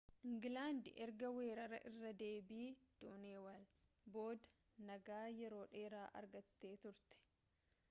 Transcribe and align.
ingilaandi 0.27 0.89
erga 1.05 1.27
weerara 1.35 1.79
irra 1.89 2.13
deebii 2.21 2.65
daaneelaw 3.03 3.59
booda 4.17 4.83
nagaa 4.89 5.23
yeroo 5.37 5.63
dheeraa 5.77 6.05
argattee 6.23 6.75
turte 6.87 7.25